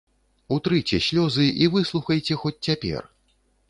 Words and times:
Утрыце 0.55 1.01
слёзы 1.09 1.45
і 1.67 1.71
выслухайце 1.79 2.43
хоць 2.45 2.57
цяпер. 2.67 3.01